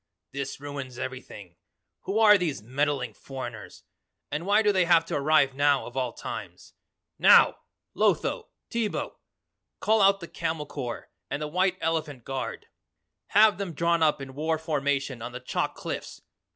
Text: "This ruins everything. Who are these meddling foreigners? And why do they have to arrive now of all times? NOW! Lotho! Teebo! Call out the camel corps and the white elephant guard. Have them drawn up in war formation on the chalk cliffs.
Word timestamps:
"This 0.31 0.59
ruins 0.59 0.97
everything. 0.97 1.57
Who 2.05 2.17
are 2.17 2.35
these 2.35 2.63
meddling 2.63 3.13
foreigners? 3.13 3.83
And 4.31 4.47
why 4.47 4.63
do 4.63 4.71
they 4.71 4.85
have 4.85 5.05
to 5.05 5.15
arrive 5.15 5.53
now 5.53 5.85
of 5.85 5.95
all 5.95 6.11
times? 6.11 6.73
NOW! 7.19 7.59
Lotho! 7.93 8.47
Teebo! 8.71 9.17
Call 9.79 10.01
out 10.01 10.19
the 10.19 10.27
camel 10.27 10.65
corps 10.65 11.11
and 11.29 11.39
the 11.39 11.47
white 11.47 11.77
elephant 11.81 12.23
guard. 12.23 12.65
Have 13.27 13.59
them 13.59 13.73
drawn 13.75 14.01
up 14.01 14.23
in 14.23 14.33
war 14.33 14.57
formation 14.57 15.21
on 15.21 15.33
the 15.33 15.39
chalk 15.39 15.75
cliffs. 15.75 16.23